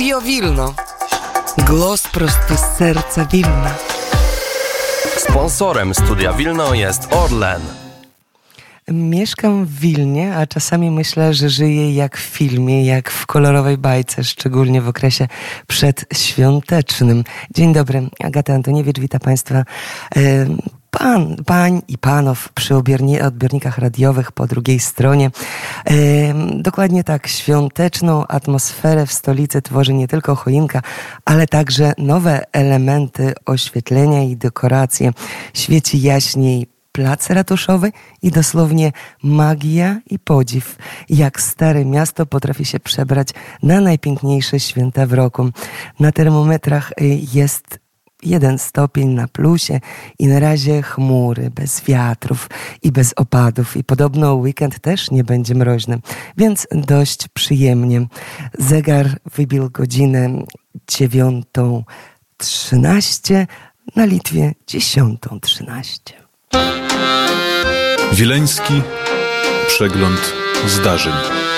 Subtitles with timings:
[0.00, 0.74] Studio Wilno.
[1.66, 3.74] Głos prosto z serca Wilna.
[5.16, 7.60] Sponsorem Studia Wilno jest Orlen.
[8.88, 14.24] Mieszkam w Wilnie, a czasami myślę, że żyję jak w filmie, jak w kolorowej bajce,
[14.24, 15.28] szczególnie w okresie
[15.66, 17.24] przedświątecznym.
[17.54, 19.64] Dzień dobry, Agata Antoniewicz, witam Państwa.
[21.00, 22.76] Pan, pań i panów przy
[23.24, 25.30] odbiornikach radiowych po drugiej stronie.
[26.56, 30.82] dokładnie tak, świąteczną atmosferę w stolicy tworzy nie tylko choinka,
[31.24, 35.12] ale także nowe elementy oświetlenia i dekoracje.
[35.54, 37.92] Świeci jaśniej plac ratuszowy
[38.22, 38.92] i dosłownie
[39.22, 40.76] magia i podziw,
[41.08, 43.28] jak stare miasto potrafi się przebrać
[43.62, 45.50] na najpiękniejsze święta w roku.
[46.00, 47.79] Na termometrach y, jest
[48.22, 49.80] jeden stopień na plusie
[50.18, 52.50] i na razie chmury, bez wiatrów
[52.82, 53.76] i bez opadów.
[53.76, 55.98] I podobno weekend też nie będzie mroźny,
[56.36, 58.06] więc dość przyjemnie.
[58.58, 60.44] Zegar wybił godzinę
[60.88, 61.84] dziewiątą
[62.36, 63.46] trzynaście,
[63.96, 66.14] na Litwie dziesiątą trzynaście.
[68.12, 68.82] Wileński
[69.68, 70.34] przegląd
[70.66, 71.49] zdarzeń.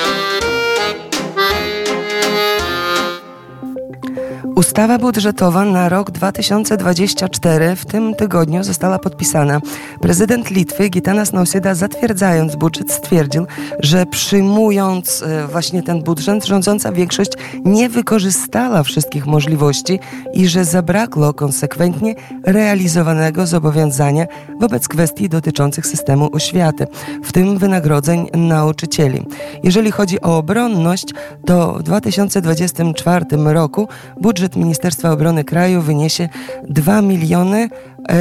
[4.55, 9.61] Ustawa budżetowa na rok 2024 w tym tygodniu została podpisana.
[10.01, 13.47] Prezydent Litwy Gitanas Nausėda zatwierdzając budżet stwierdził,
[13.81, 17.33] że przyjmując e, właśnie ten budżet rządząca większość
[17.65, 20.01] nie wykorzystała wszystkich możliwości
[20.35, 24.27] i że zabrakło konsekwentnie realizowanego zobowiązania
[24.61, 26.87] wobec kwestii dotyczących systemu oświaty,
[27.25, 29.27] w tym wynagrodzeń nauczycieli.
[29.63, 31.07] Jeżeli chodzi o obronność,
[31.47, 33.89] to w 2024 roku
[34.21, 36.29] budżet budżet Ministerstwa Obrony Kraju wyniesie
[36.69, 37.69] 2 miliony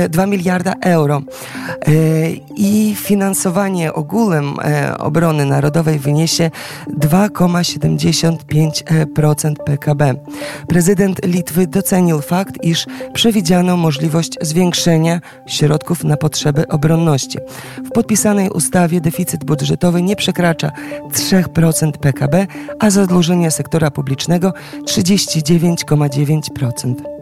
[0.09, 1.23] 2 e, miliarda euro e,
[2.55, 6.51] i finansowanie ogółem e, obrony narodowej wyniesie
[6.99, 10.15] 2,75% PKB.
[10.67, 17.37] Prezydent Litwy docenił fakt, iż przewidziano możliwość zwiększenia środków na potrzeby obronności.
[17.85, 20.71] W podpisanej ustawie deficyt budżetowy nie przekracza
[21.11, 22.47] 3% PKB,
[22.79, 24.53] a zadłużenie sektora publicznego
[24.85, 27.20] 39,9%.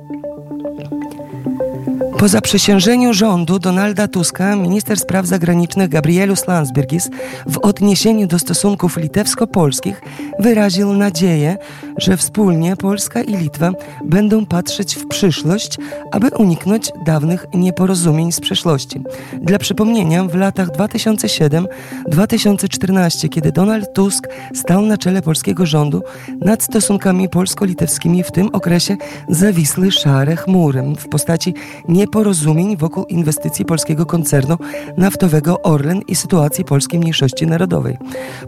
[2.19, 7.09] Po zaprzysiężeniu rządu Donalda Tuska minister spraw zagranicznych Gabrielius Landsbergis
[7.47, 10.01] w odniesieniu do stosunków litewsko-polskich
[10.39, 11.57] wyraził nadzieję,
[11.97, 13.71] że wspólnie Polska i Litwa
[14.05, 15.77] będą patrzeć w przyszłość,
[16.11, 19.01] aby uniknąć dawnych nieporozumień z przeszłości.
[19.41, 26.03] Dla przypomnienia, w latach 2007-2014, kiedy Donald Tusk stał na czele polskiego rządu,
[26.41, 28.97] nad stosunkami polsko-litewskimi w tym okresie
[29.29, 31.53] zawisły szare chmury w postaci
[31.87, 34.57] nie nieporozumień wokół inwestycji polskiego koncernu
[34.97, 37.97] naftowego Orlen i sytuacji polskiej mniejszości narodowej.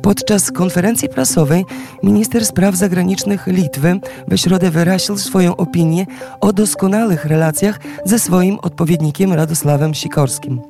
[0.01, 1.65] Podczas konferencji prasowej
[2.03, 6.05] minister spraw zagranicznych Litwy we środę wyraził swoją opinię
[6.39, 10.61] o doskonałych relacjach ze swoim odpowiednikiem Radosławem Sikorskim.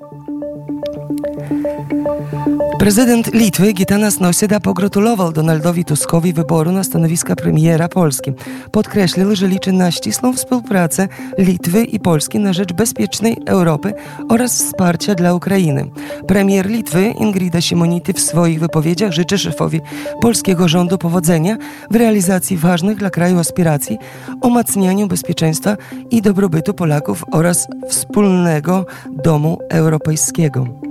[2.81, 8.31] Prezydent Litwy Gitanas Nausėda pogratulował Donaldowi Tuskowi wyboru na stanowiska premiera Polski.
[8.71, 13.93] Podkreślił, że liczy na ścisłą współpracę Litwy i Polski na rzecz bezpiecznej Europy
[14.29, 15.91] oraz wsparcia dla Ukrainy.
[16.27, 19.81] Premier Litwy Ingrida Simonity w swoich wypowiedziach życzy szefowi
[20.21, 21.57] polskiego rządu powodzenia
[21.91, 23.97] w realizacji ważnych dla kraju aspiracji,
[24.41, 25.77] umacnianiu bezpieczeństwa
[26.11, 28.85] i dobrobytu Polaków oraz wspólnego
[29.23, 30.90] domu europejskiego.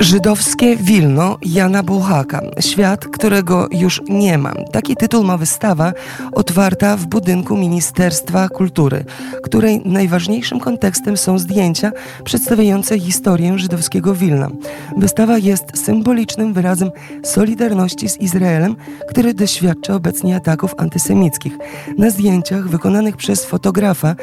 [0.00, 2.40] Żydowskie Wilno Jana Buchaka.
[2.60, 4.52] Świat, którego już nie ma.
[4.72, 5.92] Taki tytuł ma wystawa
[6.32, 9.04] otwarta w budynku Ministerstwa Kultury,
[9.42, 11.92] której najważniejszym kontekstem są zdjęcia
[12.24, 14.50] przedstawiające historię żydowskiego Wilna.
[14.96, 16.90] Wystawa jest symbolicznym wyrazem
[17.24, 18.76] solidarności z Izraelem,
[19.08, 21.58] który doświadcza obecnie ataków antysemickich.
[21.98, 24.16] Na zdjęciach wykonanych przez fotografa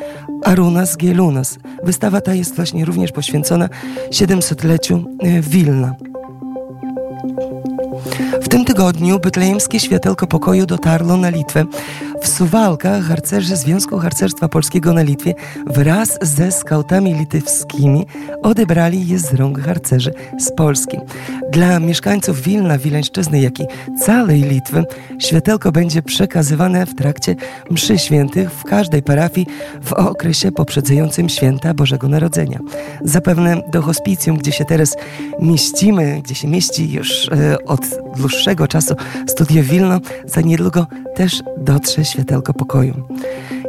[0.43, 1.59] Arunas Gielunas.
[1.83, 3.69] Wystawa ta jest właśnie również poświęcona
[4.11, 5.95] 700-leciu e, Wilna.
[8.41, 11.65] W tym tygodniu betlejemskie światełko pokoju dotarło na Litwę.
[12.21, 15.33] W Suwałkach harcerze Związku Harcerstwa Polskiego na Litwie
[15.68, 18.06] wraz ze skautami litewskimi
[18.42, 20.98] odebrali je z rąk harcerzy z Polski.
[21.51, 23.63] Dla mieszkańców Wilna, Wileńszczyzny, jak i
[24.06, 24.83] całej Litwy
[25.19, 27.36] światełko będzie przekazywane w trakcie
[27.71, 29.48] mszy świętych w każdej parafii
[29.81, 32.60] w okresie poprzedzającym święta Bożego Narodzenia.
[33.04, 34.95] Zapewne do hospicjum, gdzie się teraz
[35.42, 37.81] mieścimy, gdzie się mieści już e, od
[38.18, 38.95] dłuższego czasu
[39.27, 42.94] studio Wilno, za niedługo też dotrze światełko pokoju.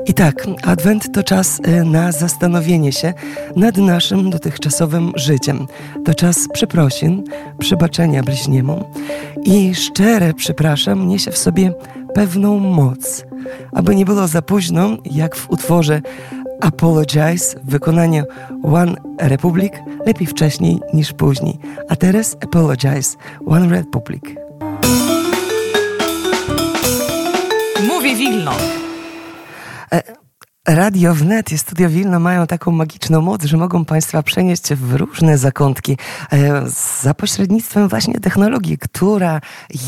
[0.06, 3.14] I tak, Adwent to czas e, na zastanowienie się
[3.56, 5.66] nad naszym dotychczasowym życiem.
[6.04, 7.24] To czas przeprosin,
[7.58, 8.84] przebaczenia bliźniemu
[9.44, 11.72] i szczere przepraszam niesie w sobie
[12.14, 13.24] pewną moc.
[13.72, 16.02] Aby nie było za późno, jak w utworze
[16.60, 18.24] Apologize w wykonaniu
[18.62, 19.72] One Republic,
[20.06, 21.58] lepiej wcześniej niż później.
[21.88, 23.16] A teraz Apologize,
[23.46, 24.24] One Republic.
[28.20, 28.52] Wilno.
[29.92, 30.02] E,
[30.68, 35.38] Radio Wnet i Studio Wilno mają taką magiczną moc, że mogą Państwa przenieść w różne
[35.38, 35.96] zakątki
[36.32, 36.62] e,
[37.02, 39.40] za pośrednictwem właśnie technologii, która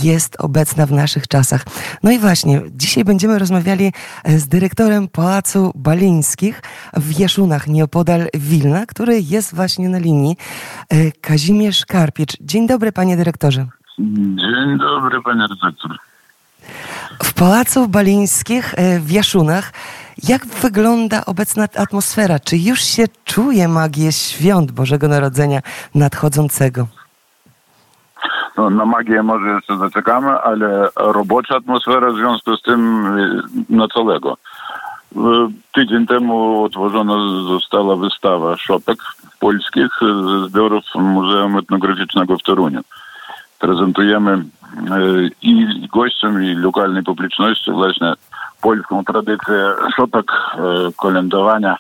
[0.02, 1.64] jest obecna w naszych czasach.
[2.02, 3.92] No i właśnie, dzisiaj będziemy rozmawiali
[4.24, 6.62] e, z dyrektorem Pałacu Balińskich
[6.96, 10.36] w Jaszunach, nieopodal Wilna, który jest właśnie na linii.
[11.20, 12.36] Kazimierz Karpicz.
[12.40, 13.66] Dzień dobry, panie dyrektorze.
[13.98, 16.11] Dzień dobry, panie redaktor.
[17.22, 19.72] W Pałacu Balińskich w Jaszunach
[20.28, 22.38] jak wygląda obecna atmosfera?
[22.38, 25.60] Czy już się czuje magię świąt Bożego Narodzenia
[25.94, 26.86] nadchodzącego?
[28.56, 33.04] No, na magię może jeszcze zaczekamy, ale robocza atmosfera w związku z tym
[33.70, 34.36] na całego.
[35.72, 37.14] Tydzień temu otworzona
[37.48, 38.98] została wystawa szopek
[39.40, 39.90] polskich
[40.46, 42.80] zbiorów Muzeum Etnograficznego w Toruniu.
[43.62, 44.44] Prezentujemy
[45.42, 48.12] i gościom, i lokalnej publiczności właśnie
[48.60, 50.32] polską tradycję szopek,
[50.96, 51.76] kolędowania,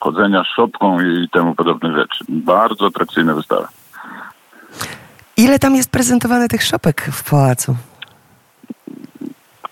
[0.00, 2.24] chodzenia z szopką i temu podobne rzeczy.
[2.28, 3.68] Bardzo atrakcyjna wystawa.
[5.36, 7.76] Ile tam jest prezentowane tych szopek w pałacu?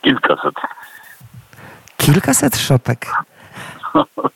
[0.02, 0.54] Kilkaset.
[1.96, 3.06] Kilkaset szopek.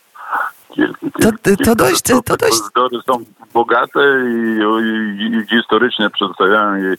[0.76, 2.56] To, to dość, to dość.
[2.56, 3.24] Zbiory są
[3.54, 4.58] bogate i,
[5.20, 6.96] i, i historycznie przedstawiają jej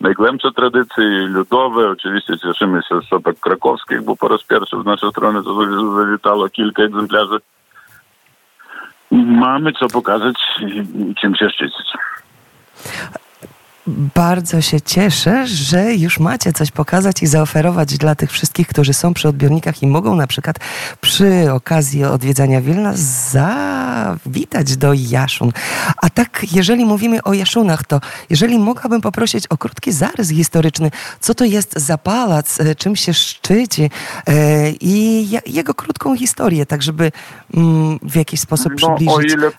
[0.00, 1.90] najgłębsze tradycje ludowe.
[1.90, 5.54] Oczywiście cieszymy się z szopek krakowskich, bo po raz pierwszy w naszej stronie to
[5.96, 7.38] zawitało kilka egzemplarzy.
[9.10, 11.86] Mamy co pokazać i czym się szczycić.
[13.86, 19.14] Bardzo się cieszę, że już macie coś pokazać i zaoferować dla tych wszystkich, którzy są
[19.14, 20.56] przy odbiornikach i mogą na przykład
[21.00, 22.92] przy okazji odwiedzania Wilna
[23.30, 25.50] zawitać do Jaszun.
[26.02, 28.00] A tak, jeżeli mówimy o Jaszunach, to
[28.30, 30.90] jeżeli mogłabym poprosić o krótki zarys historyczny,
[31.20, 33.90] co to jest za pałac, czym się szczyci
[34.28, 37.12] e, i jego krótką historię, tak żeby
[37.54, 39.06] mm, w jakiś sposób przybliżyć.
[39.06, 39.50] No, o ile,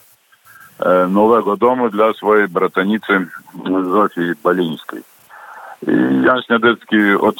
[1.09, 3.27] nowego domu dla swojej bratanicy
[3.91, 5.01] Zofii Balińskiej.
[5.87, 5.91] I
[6.25, 7.35] Jan Śniadecki od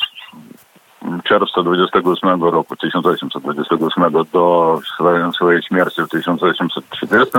[1.24, 4.80] czerwca 28 roku, 1828 do
[5.36, 7.38] swojej śmierci w 1830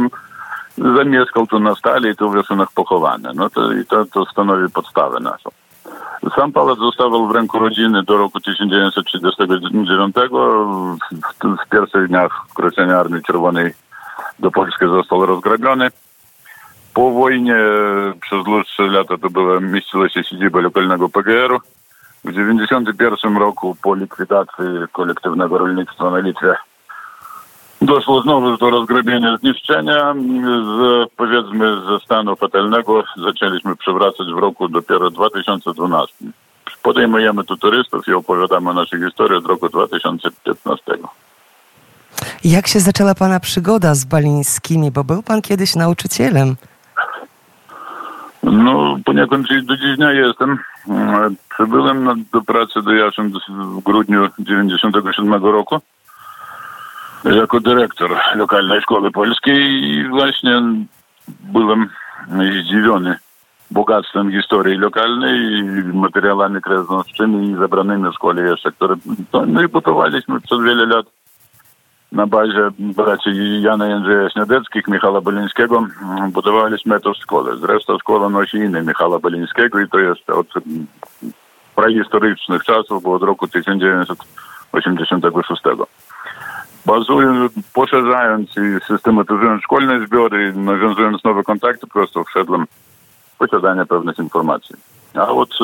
[0.78, 3.28] zamieszkał tu na stale i tu w Jasунach pochowany.
[3.35, 5.50] No to, i to, to stanowi podstawę naszą.
[6.31, 10.17] Sam pałac zostawał w ręku rodziny do roku 1939.
[10.31, 10.97] W,
[11.43, 13.75] w pierwszych dniach wkroczenia Armii Czerwonej
[14.38, 15.88] do Polski został rozgrabiony.
[16.95, 17.57] Po wojnie
[18.21, 21.59] przez dłuższe lata to była mieściła się siedziba lokalnego PGR-u.
[22.25, 26.55] W 1991 roku po likwidacji kolektywnego rolnictwa na Litwie
[27.83, 30.15] Doszło znowu do rozgrabienia, zniszczenia.
[30.45, 36.15] Z, powiedzmy ze stanu fatalnego zaczęliśmy przywracać w roku dopiero 2012.
[36.83, 40.85] Podejmujemy tu turystów i opowiadamy nasze historie od roku 2015.
[42.45, 44.91] Jak się zaczęła Pana przygoda z Balińskimi?
[44.91, 46.57] Bo był Pan kiedyś nauczycielem.
[48.43, 50.59] No, poniekąd do dziś dnia jestem.
[51.55, 55.81] Przybyłem do pracy do Jaszyn w grudniu 1997 roku
[57.25, 60.62] jako dyrektor lokalnej szkoły polskiej i właśnie
[61.29, 61.88] byłem
[62.29, 63.19] zdziwiony
[63.71, 65.62] bogactwem historii lokalnej,
[65.95, 68.95] materiałami krajoznawczymi i zebranymi w szkole jeszcze, które
[69.31, 71.07] to my budowaliśmy przez wiele lat
[72.12, 75.87] na bazie braci Jana Jędrzeja Śniadeckich, Michała Belińskiego
[76.29, 77.57] budowaliśmy tę szkołę.
[77.57, 80.47] Zresztą szkoła nosi imię Michała Belińskiego i to jest od
[81.76, 85.62] prehistorycznych czasów, bo od roku 1986.
[86.87, 92.67] Bazując, poszerzając i systematyzując szkolne zbiory, nawiązując nowe kontakty, po prostu wszedłem
[93.35, 94.77] w posiadanie pewnych informacji.
[95.15, 95.59] A od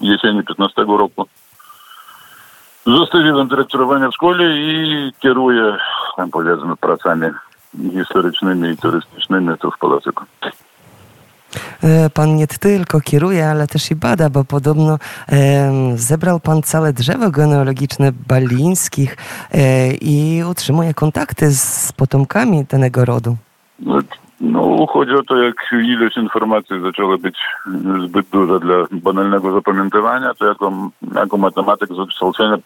[0.00, 1.26] jesieni 15 roku
[2.86, 5.76] zostawiłem dyrektorowanie w szkole i kieruję,
[6.16, 7.26] tam powiedzmy, pracami
[7.92, 10.24] historycznymi i turystycznymi tu w Polacyku.
[12.14, 14.98] Pan nie tylko kieruje, ale też i bada, bo podobno
[15.28, 19.16] e, zebrał pan całe drzewo genealogiczne Balińskich
[19.52, 23.36] e, i utrzymuje kontakty z potomkami danego rodu.
[23.78, 23.98] No,
[24.40, 27.38] no, chodzi o to, jak ilość informacji zaczęła być
[28.04, 30.72] zbyt duża dla banalnego zapamiętywania, to jako,
[31.14, 32.56] jako matematyk z wykształcenia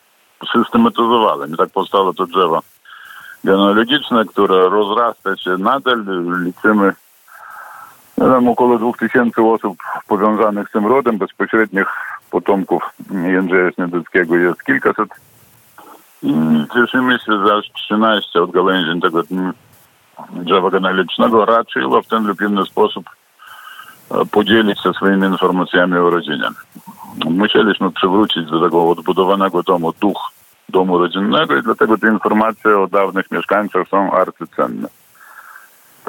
[0.53, 1.55] systematyzowałem.
[1.55, 2.63] I tak powstało to drzewo
[3.45, 6.05] genealogiczne, które rozrasta się nadal.
[6.45, 6.93] Liczymy
[8.25, 11.87] tam około 2000 osób powiązanych z tym rodem, bezpośrednich
[12.31, 15.09] potomków Jędrzeja Śniadeckiego jest kilkaset.
[16.23, 16.35] I
[16.75, 18.53] cieszymy się, że aż 13 od
[19.03, 19.23] tego
[20.33, 23.11] drzewa genealogicznego raczyło w ten lub inny sposób
[24.31, 26.49] podzielić się swoimi informacjami o rodzinie.
[27.31, 30.31] Musieliśmy przywrócić do tego odbudowanego domu duch
[30.69, 34.89] domu rodzinnego i dlatego te informacje o dawnych mieszkańcach są arcycenne.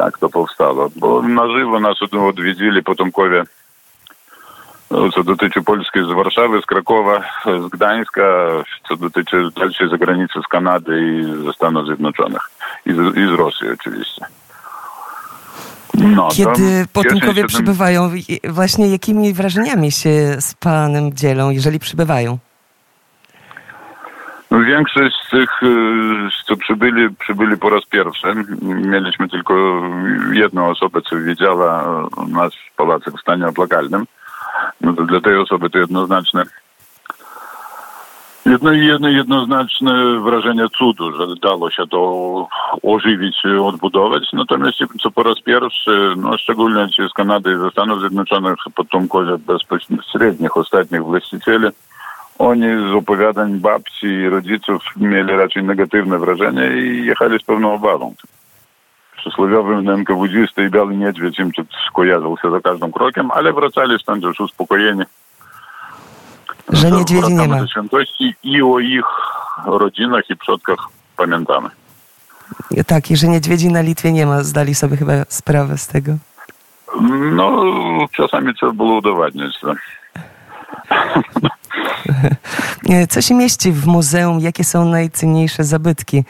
[0.01, 3.43] Tak to powstało, bo na żywo nas odwiedzili potomkowie
[5.15, 8.21] co dotyczy Polski z Warszawy, z Krakowa, z Gdańska,
[8.87, 12.51] co dotyczy dalszej zagranicy z Kanady i ze Stanów Zjednoczonych.
[12.85, 14.25] I z, i z Rosji oczywiście.
[15.93, 18.11] No, Kiedy potomkowie przybywają,
[18.49, 22.37] właśnie jakimi wrażeniami się z Panem dzielą, jeżeli przybywają?
[24.71, 25.49] Większość z tych,
[26.45, 28.27] co przybyli, przybyli po raz pierwszy.
[28.61, 29.81] Mieliśmy tylko
[30.33, 34.05] jedną osobę, co widziała nas w pałacu w stanie opłakalnym.
[34.81, 36.43] No to dla tej osoby to jednoznaczne
[38.45, 42.47] Jedno, jedno, jednoznaczne wrażenie cudu, że dało się to
[42.83, 44.23] ożywić, odbudować.
[44.33, 49.37] Natomiast co po raz pierwszy, no szczególnie ci z Kanady i ze Stanów Zjednoczonych, potomkowie
[49.37, 51.67] bezpośrednich ostatnich właścicieli,
[52.41, 58.15] oni z opowiadań babci i rodziców mieli raczej negatywne wrażenie i jechali z pewną obawą.
[59.17, 61.51] Przysłowiowym NKWD i Biały Niedźwiedź im
[61.87, 65.03] skojarzył się za każdym krokiem, ale wracali stąd już uspokojeni
[66.69, 67.59] że niedźwiedzi nie ma.
[67.59, 69.05] do świętości i o ich
[69.65, 70.79] rodzinach i przodkach
[71.17, 71.69] pamiętamy.
[72.87, 74.43] Tak, i że niedźwiedzi na Litwie nie ma.
[74.43, 76.11] Zdali sobie chyba sprawę z tego.
[77.31, 77.63] No,
[78.15, 79.59] czasami trzeba było udowadniać.
[79.61, 79.77] Tak?
[83.09, 84.39] Co się mieści w muzeum?
[84.39, 86.23] Jakie są najcenniejsze zabytki?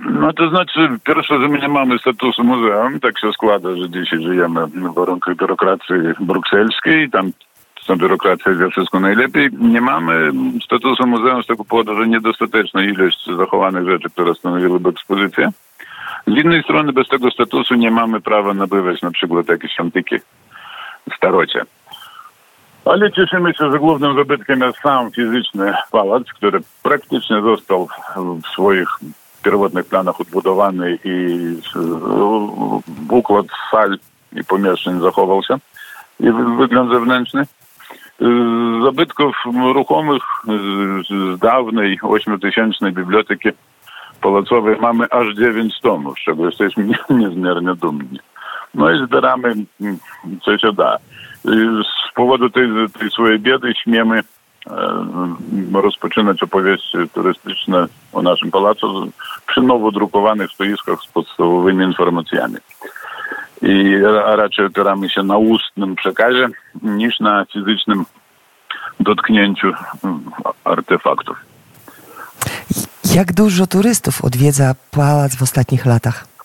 [0.00, 3.00] No to znaczy, pierwsze, że my nie mamy statusu muzeum.
[3.00, 7.10] Tak się składa, że dzisiaj żyjemy w warunkach biurokracji brukselskiej.
[7.10, 7.32] Tam
[7.86, 9.48] ta biurokracja wie wszystko najlepiej.
[9.52, 10.30] Nie mamy
[10.64, 15.50] statusu muzeum z tego powodu, że niedostateczna ilość zachowanych rzeczy, które stanowiłyby ekspozycję.
[16.26, 20.16] Z innej strony bez tego statusu nie mamy prawa nabywać na przykład jakieś antyki
[21.16, 21.62] starocie.
[22.86, 28.88] Ale cieszymy się, że głównym zabytkiem jest sam fizyczny pałac, który praktycznie został w swoich
[29.42, 31.38] pierwotnych planach odbudowany i
[33.10, 33.98] układ sal
[34.32, 35.58] i pomieszczeń zachował się
[36.20, 37.42] i wygląd zewnętrzny.
[38.84, 39.36] Zabytków
[39.74, 40.22] ruchomych
[41.08, 43.48] z dawnej ośmiotysięcznej biblioteki
[44.20, 48.18] pałacowej mamy aż dziewięć tomów, z czego jesteśmy niezmiernie dumni.
[48.74, 49.54] No i zbieramy
[50.44, 50.98] co się da.
[51.46, 59.12] Z powodu tej, tej swojej biedy śmiemy e, rozpoczynać opowieści turystyczne o naszym pałacu
[59.46, 62.56] przy nowo drukowanych stoiskach z podstawowymi informacjami
[63.62, 63.96] i
[64.36, 66.48] raczej opieramy się na ustnym przekazie
[66.82, 68.04] niż na fizycznym
[69.00, 69.66] dotknięciu
[70.04, 70.20] mm,
[70.64, 71.36] artefaktów.
[73.14, 76.35] Jak dużo turystów odwiedza pałac w ostatnich latach?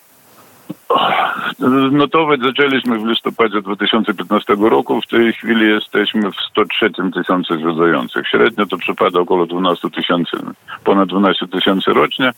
[1.91, 5.01] Notować zaczęliśmy w listopadzie 2015 roku.
[5.01, 8.27] W tej chwili jesteśmy w 103 tysiące zwiedzających.
[8.27, 10.37] Średnio to przypada około 12 tysięcy,
[10.83, 12.31] ponad 12 tysięcy rocznie.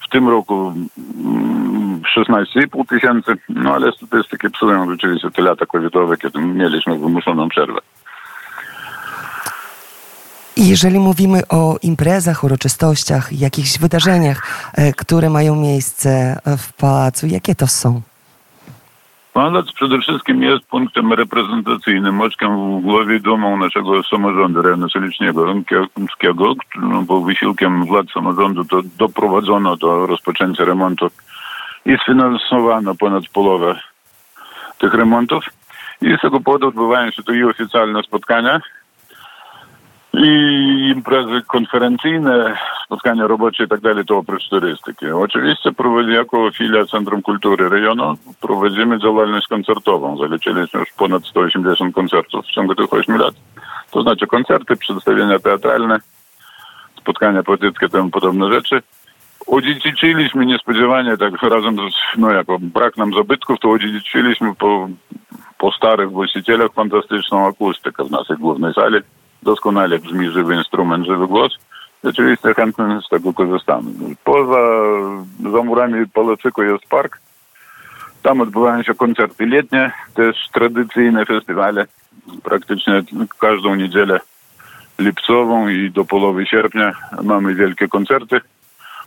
[0.00, 0.74] W tym roku
[2.16, 7.80] 16,5 tysięcy, no ale statystyki psują rzeczywiście te lata covidowe, kiedy mieliśmy wymuszoną przerwę.
[10.56, 17.66] Jeżeli mówimy o imprezach, uroczystościach, jakichś wydarzeniach, e, które mają miejsce w pałacu, jakie to
[17.66, 18.02] są?
[19.38, 27.02] Palac przede wszystkim jest punktem reprezentacyjnym, oczkiem w głowie dumą naszego samorządu rejono-stolicznego Rąkiewskiego, no,
[27.02, 31.10] bo wysiłkiem władz samorządu to doprowadzono do rozpoczęcia remontu
[31.86, 33.80] i sfinansowano ponad połowę
[34.78, 35.44] tych remontów.
[36.02, 38.60] I z tego powodu odbywają się tu i oficjalne spotkania,
[40.14, 45.06] i imprezy konferencyjne, spotkania robocze i tak dalej, to oprócz turystyki.
[45.06, 50.16] Oczywiście prowadzi, jako filia Centrum Kultury Rejonu prowadzimy działalność koncertową.
[50.16, 53.34] Zaliczyliśmy już ponad 180 koncertów w ciągu tych 8 lat.
[53.90, 55.98] To znaczy koncerty, przedstawienia teatralne,
[57.00, 58.82] spotkania poetyckie, temu podobne rzeczy.
[59.46, 61.76] Odziedziczyliśmy niespodziewanie, tak razem
[62.18, 64.54] no jako brak nam zabytków, to odziedziczyliśmy
[65.58, 68.96] po starych właścicielach fantastyczną akustykę w naszej głównej sali
[69.42, 71.58] doskonale brzmi żywy instrument, żywy głos.
[72.04, 73.90] Rzeczywiście chętnie z tego korzystamy.
[74.24, 74.60] Poza
[75.52, 77.20] zamurami Polacyku jest park.
[78.22, 81.86] Tam odbywają się koncerty letnie, też tradycyjne festiwale.
[82.42, 83.02] Praktycznie
[83.40, 84.20] każdą niedzielę
[84.98, 88.40] lipcową i do połowy sierpnia mamy wielkie koncerty.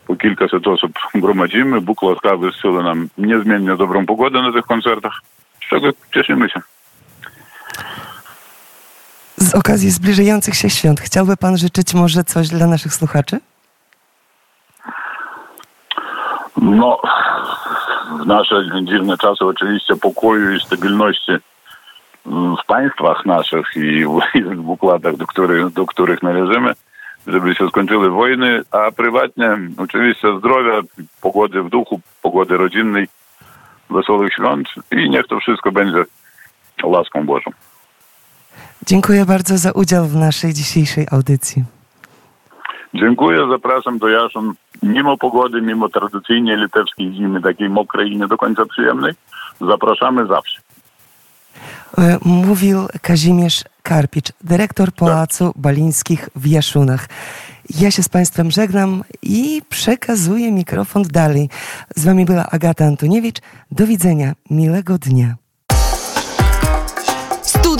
[0.07, 1.81] Po kilkaset osób gromadzimy.
[1.81, 5.21] Bóg łaskawy zsyła nam niezmiennie dobrą pogodę na tych koncertach,
[5.65, 6.61] z czego cieszymy się.
[9.41, 13.39] Z okazji zbliżających się świąt chciałby Pan życzyć może coś dla naszych słuchaczy?
[16.57, 17.01] No,
[18.19, 21.31] w nasze dziwne czasy oczywiście pokoju i stabilności
[22.25, 24.05] w państwach naszych i
[24.55, 26.73] w układach, do których, do których należymy,
[27.27, 30.81] żeby się skończyły wojny, a prywatnie oczywiście zdrowia,
[31.21, 33.07] pogody w duchu, pogody rodzinnej,
[33.89, 36.03] wesołych świąt i niech to wszystko będzie
[36.83, 37.51] łaską Bożą.
[38.85, 41.63] Dziękuję bardzo za udział w naszej dzisiejszej audycji.
[42.93, 44.53] Dziękuję, zapraszam do Jaszun.
[44.83, 49.13] Mimo pogody, mimo tradycyjnie litewskiej zimy, takiej mokrej i nie do końca przyjemnej,
[49.61, 50.61] zapraszamy zawsze.
[51.97, 57.07] E, mówił Kazimierz Karpicz, dyrektor Pałacu Balińskich w Jaszunach.
[57.79, 61.49] Ja się z Państwem żegnam i przekazuję mikrofon dalej.
[61.95, 63.37] Z Wami była Agata Antoniewicz.
[63.71, 64.33] Do widzenia.
[64.49, 65.35] Miłego dnia.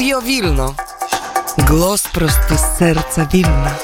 [0.01, 0.73] Studio Wilno.
[1.57, 3.75] Głos prosto z serca Wilna.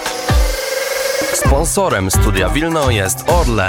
[1.33, 3.65] Sponsorem Studia Wilno jest Orlen.